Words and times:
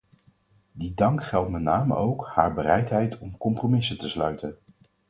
Die 0.73 0.93
dank 0.95 1.23
geldt 1.29 1.49
met 1.49 1.61
name 1.61 1.95
ook 1.95 2.25
haar 2.27 2.53
bereidheid 2.53 3.17
om 3.19 3.37
compromissen 3.37 3.97
te 3.97 4.09
sluiten. 4.09 4.57